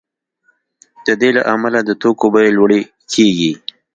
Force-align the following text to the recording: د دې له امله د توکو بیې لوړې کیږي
د 1.05 1.07
دې 1.21 1.29
له 1.37 1.41
امله 1.53 1.79
د 1.83 1.89
توکو 2.01 2.27
بیې 2.33 2.51
لوړې 2.57 2.81
کیږي 3.11 3.51